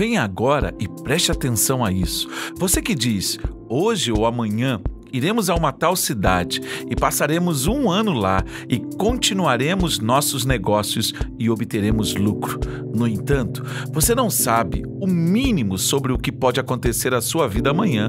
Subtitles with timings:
[0.00, 2.26] Venha agora e preste atenção a isso.
[2.56, 3.38] Você que diz,
[3.68, 4.80] hoje ou amanhã
[5.12, 11.50] iremos a uma tal cidade e passaremos um ano lá e continuaremos nossos negócios e
[11.50, 12.58] obteremos lucro.
[12.94, 13.62] No entanto,
[13.92, 18.08] você não sabe o mínimo sobre o que pode acontecer à sua vida amanhã.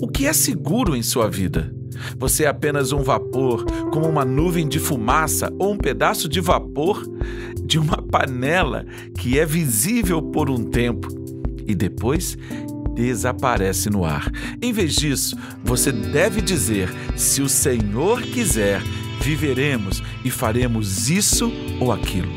[0.00, 1.74] O que é seguro em sua vida?
[2.16, 7.02] Você é apenas um vapor, como uma nuvem de fumaça ou um pedaço de vapor
[7.68, 8.86] de uma panela
[9.18, 11.06] que é visível por um tempo
[11.66, 12.36] e depois
[12.94, 14.32] desaparece no ar.
[14.60, 18.80] Em vez disso, você deve dizer: se o Senhor quiser,
[19.20, 22.32] viveremos e faremos isso ou aquilo.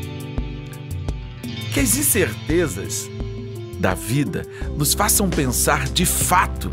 [1.72, 3.10] Que as incertezas
[3.80, 4.42] da vida
[4.76, 6.70] nos façam pensar de fato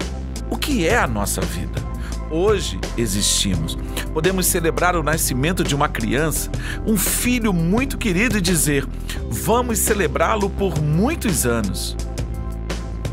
[0.51, 1.81] o que é a nossa vida.
[2.29, 3.77] Hoje existimos.
[4.13, 6.49] Podemos celebrar o nascimento de uma criança,
[6.85, 8.87] um filho muito querido e dizer:
[9.29, 11.95] vamos celebrá-lo por muitos anos.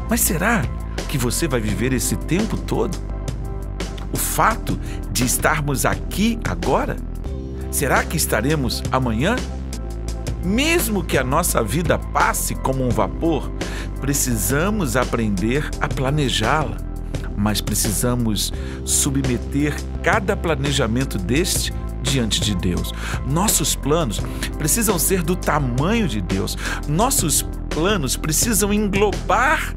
[0.09, 0.63] Mas será
[1.09, 2.97] que você vai viver esse tempo todo?
[4.13, 4.79] O fato
[5.11, 6.97] de estarmos aqui agora?
[7.71, 9.37] Será que estaremos amanhã?
[10.43, 13.51] Mesmo que a nossa vida passe como um vapor,
[14.01, 16.86] precisamos aprender a planejá-la.
[17.37, 18.53] Mas precisamos
[18.85, 22.93] submeter cada planejamento deste diante de Deus.
[23.27, 24.21] Nossos planos
[24.59, 26.57] precisam ser do tamanho de Deus.
[26.89, 29.75] Nossos planos precisam englobar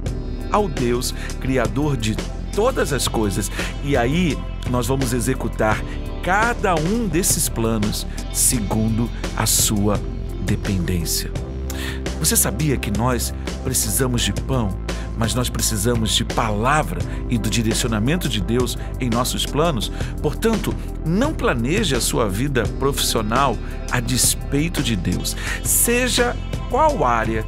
[0.51, 2.15] ao Deus Criador de
[2.53, 3.51] todas as coisas.
[3.83, 4.37] E aí
[4.69, 5.81] nós vamos executar
[6.23, 9.99] cada um desses planos segundo a sua
[10.45, 11.31] dependência.
[12.19, 14.69] Você sabia que nós precisamos de pão,
[15.19, 19.91] mas nós precisamos de palavra e do direcionamento de Deus em nossos planos?
[20.21, 20.73] Portanto,
[21.05, 23.57] não planeje a sua vida profissional
[23.91, 25.35] a despeito de Deus.
[25.61, 26.35] Seja
[26.69, 27.45] qual área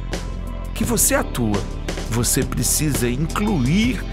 [0.74, 1.58] que você atua,
[2.10, 4.04] você precisa incluir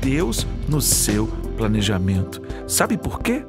[0.00, 1.26] Deus no seu
[1.58, 2.40] planejamento.
[2.66, 3.44] Sabe por quê?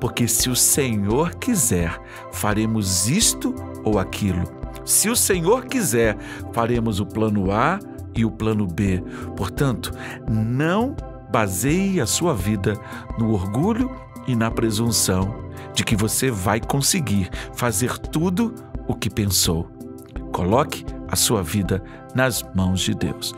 [0.00, 2.00] Porque se o Senhor quiser,
[2.32, 4.42] faremos isto ou aquilo.
[4.84, 6.18] Se o Senhor quiser,
[6.52, 7.78] faremos o plano A
[8.14, 9.02] e o plano B.
[9.36, 9.92] Portanto,
[10.28, 10.94] não
[11.30, 12.74] baseie a sua vida
[13.18, 13.90] no orgulho
[14.26, 15.34] e na presunção
[15.74, 18.54] de que você vai conseguir fazer tudo
[18.86, 19.68] o que pensou.
[20.32, 21.82] Coloque a sua vida
[22.14, 23.34] nas mãos de Deus.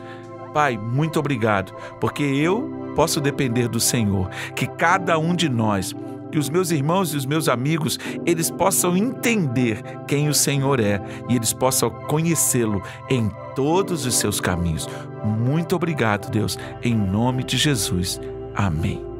[0.53, 5.93] Pai, muito obrigado, porque eu posso depender do Senhor, que cada um de nós,
[6.31, 11.01] que os meus irmãos e os meus amigos, eles possam entender quem o Senhor é
[11.29, 14.87] e eles possam conhecê-lo em todos os seus caminhos.
[15.23, 18.19] Muito obrigado, Deus, em nome de Jesus.
[18.53, 19.14] Amém.